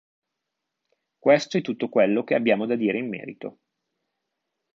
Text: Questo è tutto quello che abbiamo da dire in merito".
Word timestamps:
Questo 1.19 1.57
è 1.59 1.61
tutto 1.61 1.87
quello 1.87 2.23
che 2.23 2.33
abbiamo 2.33 2.65
da 2.65 2.75
dire 2.75 2.97
in 2.97 3.07
merito". 3.07 3.59